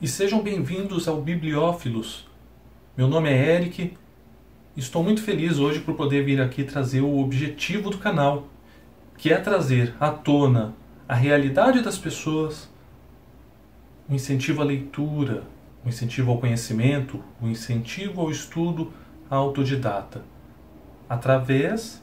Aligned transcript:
e 0.00 0.06
sejam 0.06 0.40
bem-vindos 0.40 1.08
ao 1.08 1.20
Bibliófilos. 1.20 2.24
Meu 2.96 3.08
nome 3.08 3.30
é 3.30 3.56
Eric 3.56 3.96
estou 4.76 5.02
muito 5.02 5.20
feliz 5.20 5.58
hoje 5.58 5.80
por 5.80 5.96
poder 5.96 6.24
vir 6.24 6.40
aqui 6.40 6.62
trazer 6.62 7.00
o 7.00 7.18
objetivo 7.18 7.90
do 7.90 7.98
canal, 7.98 8.46
que 9.16 9.32
é 9.32 9.36
trazer 9.36 9.92
à 9.98 10.10
tona 10.10 10.72
a 11.08 11.16
realidade 11.16 11.82
das 11.82 11.98
pessoas, 11.98 12.70
o 14.08 14.14
incentivo 14.14 14.62
à 14.62 14.64
leitura, 14.64 15.42
o 15.84 15.88
incentivo 15.88 16.30
ao 16.30 16.38
conhecimento, 16.38 17.20
o 17.42 17.48
incentivo 17.48 18.20
ao 18.20 18.30
estudo 18.30 18.92
autodidata, 19.28 20.22
através 21.08 22.00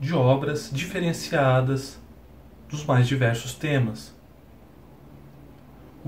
de 0.00 0.14
obras 0.14 0.70
diferenciadas 0.72 2.00
dos 2.70 2.86
mais 2.86 3.06
diversos 3.06 3.52
temas. 3.52 4.17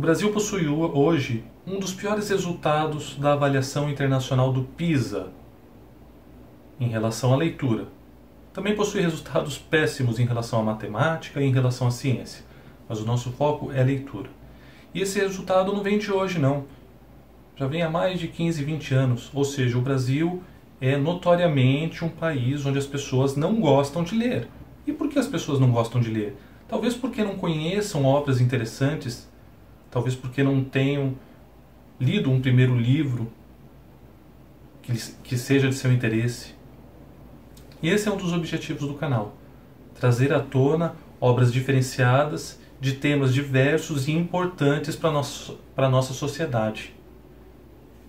O 0.01 0.07
Brasil 0.11 0.33
possui 0.33 0.67
hoje 0.67 1.45
um 1.67 1.79
dos 1.79 1.93
piores 1.93 2.31
resultados 2.31 3.17
da 3.17 3.35
avaliação 3.35 3.91
internacional 3.91 4.51
do 4.51 4.63
PISA 4.63 5.29
em 6.81 6.89
relação 6.89 7.35
à 7.35 7.37
leitura. 7.37 7.87
Também 8.51 8.75
possui 8.75 9.03
resultados 9.03 9.59
péssimos 9.59 10.19
em 10.19 10.25
relação 10.25 10.59
à 10.59 10.63
matemática 10.63 11.39
e 11.39 11.45
em 11.45 11.53
relação 11.53 11.87
à 11.87 11.91
ciência, 11.91 12.43
mas 12.89 12.99
o 12.99 13.05
nosso 13.05 13.31
foco 13.33 13.73
é 13.73 13.83
a 13.83 13.85
leitura. 13.85 14.31
E 14.95 15.03
esse 15.03 15.21
resultado 15.21 15.71
não 15.71 15.83
vem 15.83 15.99
de 15.99 16.11
hoje, 16.11 16.39
não. 16.39 16.65
Já 17.55 17.67
vem 17.67 17.83
há 17.83 17.91
mais 17.91 18.19
de 18.19 18.27
15, 18.27 18.65
20 18.65 18.95
anos. 18.95 19.31
Ou 19.35 19.45
seja, 19.45 19.77
o 19.77 19.83
Brasil 19.83 20.43
é 20.81 20.97
notoriamente 20.97 22.07
um 22.07 22.09
país 22.09 22.65
onde 22.65 22.79
as 22.79 22.87
pessoas 22.87 23.37
não 23.37 23.61
gostam 23.61 24.03
de 24.03 24.15
ler. 24.15 24.49
E 24.87 24.95
por 24.95 25.11
que 25.11 25.19
as 25.19 25.27
pessoas 25.27 25.61
não 25.61 25.71
gostam 25.71 26.01
de 26.01 26.11
ler? 26.11 26.39
Talvez 26.67 26.95
porque 26.95 27.23
não 27.23 27.37
conheçam 27.37 28.07
obras 28.07 28.41
interessantes 28.41 29.29
talvez 29.91 30.15
porque 30.15 30.43
não 30.43 30.63
tenham 30.63 31.15
lido 31.99 32.31
um 32.31 32.41
primeiro 32.41 32.77
livro 32.77 33.31
que, 34.83 34.93
que 35.23 35.37
seja 35.37 35.69
de 35.69 35.75
seu 35.75 35.93
interesse. 35.93 36.55
E 37.83 37.89
esse 37.89 38.09
é 38.09 38.13
um 38.13 38.17
dos 38.17 38.33
objetivos 38.33 38.87
do 38.87 38.95
canal: 38.95 39.35
trazer 39.99 40.33
à 40.33 40.41
tona 40.41 40.95
obras 41.21 41.53
diferenciadas 41.53 42.59
de 42.81 42.95
temas 42.95 43.35
diversos 43.35 44.09
e 44.09 44.13
importantes 44.13 44.97
para 44.97 45.87
a 45.87 45.91
nossa 45.91 46.15
sociedade. 46.15 46.95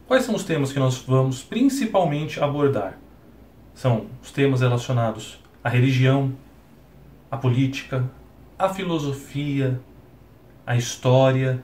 Quais 0.07 0.23
são 0.23 0.35
os 0.35 0.43
temas 0.43 0.71
que 0.71 0.79
nós 0.79 0.97
vamos 0.97 1.41
principalmente 1.41 2.41
abordar? 2.41 2.97
São 3.73 4.07
os 4.21 4.31
temas 4.31 4.61
relacionados 4.61 5.39
à 5.63 5.69
religião, 5.69 6.33
à 7.29 7.37
política, 7.37 8.09
à 8.57 8.69
filosofia, 8.69 9.79
à 10.65 10.75
história, 10.75 11.63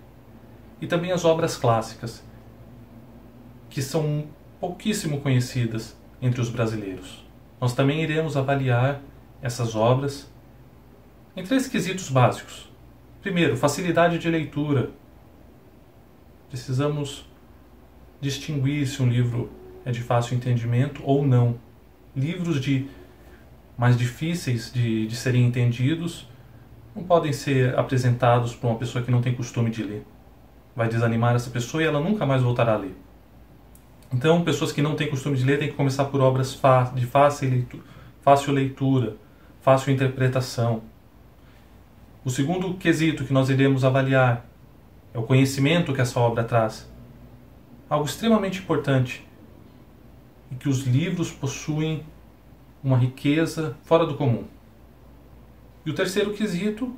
e 0.81 0.87
também 0.87 1.11
as 1.11 1.25
obras 1.25 1.57
clássicas, 1.57 2.23
que 3.69 3.81
são 3.81 4.27
pouquíssimo 4.59 5.21
conhecidas 5.21 5.97
entre 6.21 6.41
os 6.41 6.49
brasileiros. 6.49 7.25
Nós 7.59 7.73
também 7.73 8.01
iremos 8.01 8.37
avaliar 8.37 9.01
essas 9.41 9.75
obras 9.75 10.31
em 11.35 11.43
três 11.43 11.67
quesitos 11.67 12.09
básicos. 12.09 12.71
Primeiro, 13.21 13.57
facilidade 13.57 14.17
de 14.17 14.29
leitura. 14.29 14.91
Precisamos 16.49 17.27
distinguir 18.21 18.87
se 18.87 19.01
um 19.01 19.09
livro 19.09 19.51
é 19.85 19.91
de 19.91 20.01
fácil 20.01 20.35
entendimento 20.35 21.01
ou 21.03 21.25
não. 21.25 21.59
Livros 22.15 22.59
de 22.59 22.87
mais 23.77 23.97
difíceis 23.97 24.71
de, 24.71 25.05
de 25.05 25.15
serem 25.15 25.45
entendidos 25.45 26.27
não 26.95 27.03
podem 27.03 27.31
ser 27.31 27.77
apresentados 27.77 28.55
para 28.55 28.69
uma 28.69 28.79
pessoa 28.79 29.03
que 29.03 29.11
não 29.11 29.21
tem 29.21 29.35
costume 29.35 29.69
de 29.69 29.83
ler 29.83 30.05
vai 30.77 30.87
desanimar 30.87 31.35
essa 31.35 31.49
pessoa 31.49 31.81
e 31.81 31.87
ela 31.87 31.99
nunca 31.99 32.23
mais 32.23 32.43
voltará 32.43 32.73
a 32.73 32.77
ler. 32.77 32.95
Então, 34.13 34.43
pessoas 34.43 34.71
que 34.71 34.79
não 34.79 34.95
têm 34.95 35.09
costume 35.09 35.35
de 35.35 35.43
ler 35.43 35.57
têm 35.57 35.69
que 35.69 35.73
começar 35.73 36.05
por 36.05 36.21
obras 36.21 36.57
de 36.93 37.05
fácil 37.07 37.49
leitura, 37.49 37.83
fácil 38.21 38.53
leitura, 38.53 39.17
fácil 39.59 39.91
interpretação. 39.91 40.83
O 42.23 42.29
segundo 42.29 42.75
quesito 42.75 43.25
que 43.25 43.33
nós 43.33 43.49
iremos 43.49 43.83
avaliar 43.83 44.45
é 45.15 45.17
o 45.17 45.23
conhecimento 45.23 45.95
que 45.95 45.99
essa 45.99 46.19
obra 46.19 46.43
traz. 46.43 46.87
Algo 47.89 48.05
extremamente 48.05 48.59
importante 48.59 49.27
e 50.51 50.55
que 50.55 50.69
os 50.69 50.83
livros 50.85 51.31
possuem 51.31 52.03
uma 52.83 52.97
riqueza 52.97 53.75
fora 53.83 54.05
do 54.05 54.13
comum. 54.13 54.43
E 55.83 55.89
o 55.89 55.95
terceiro 55.95 56.33
quesito 56.33 56.95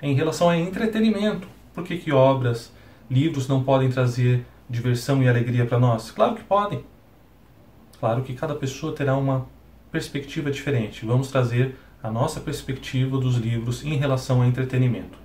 é 0.00 0.08
em 0.08 0.14
relação 0.14 0.48
a 0.48 0.56
entretenimento. 0.56 1.48
Por 1.74 1.84
que, 1.84 1.96
que 1.98 2.12
obras, 2.12 2.72
livros 3.10 3.48
não 3.48 3.62
podem 3.62 3.90
trazer 3.90 4.44
diversão 4.68 5.22
e 5.22 5.28
alegria 5.28 5.66
para 5.66 5.78
nós? 5.78 6.10
Claro 6.10 6.34
que 6.34 6.44
podem. 6.44 6.84
Claro 7.98 8.22
que 8.22 8.34
cada 8.34 8.54
pessoa 8.54 8.94
terá 8.94 9.16
uma 9.16 9.46
perspectiva 9.90 10.50
diferente. 10.50 11.06
Vamos 11.06 11.30
trazer 11.30 11.76
a 12.02 12.10
nossa 12.10 12.40
perspectiva 12.40 13.16
dos 13.18 13.36
livros 13.36 13.84
em 13.84 13.96
relação 13.96 14.42
ao 14.42 14.48
entretenimento. 14.48 15.18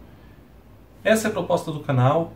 Essa 1.03 1.28
é 1.28 1.30
a 1.30 1.34
proposta 1.34 1.72
do 1.72 1.80
canal. 1.80 2.34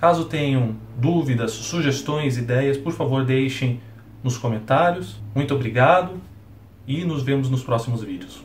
Caso 0.00 0.26
tenham 0.26 0.76
dúvidas, 0.96 1.52
sugestões, 1.52 2.36
ideias, 2.36 2.76
por 2.76 2.92
favor 2.92 3.24
deixem 3.24 3.80
nos 4.22 4.38
comentários. 4.38 5.16
Muito 5.34 5.54
obrigado 5.54 6.20
e 6.86 7.04
nos 7.04 7.22
vemos 7.22 7.50
nos 7.50 7.62
próximos 7.62 8.02
vídeos. 8.02 8.34